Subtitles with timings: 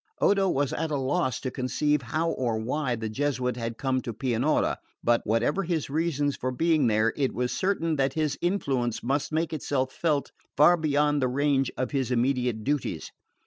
[0.19, 4.11] Odo was at a loss to conceive how or why the Jesuit had come to
[4.15, 9.31] Pianura; but, whatever his reasons for being there, it was certain that his influence must
[9.31, 13.11] make itself felt far beyond the range of his immediate duties.